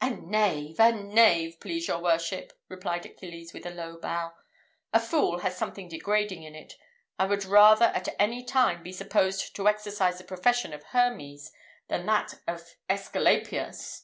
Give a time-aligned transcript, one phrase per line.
[0.00, 1.60] "A knave, a knave!
[1.60, 4.32] please your worship," replied Achilles, with a low bow.
[4.92, 6.72] "A fool has something degrading in it.
[7.20, 11.52] I would rather at any time be supposed to exercise the profession of Hermes
[11.86, 14.02] than that of Æsculapius.